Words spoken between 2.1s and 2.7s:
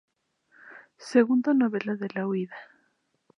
la huida".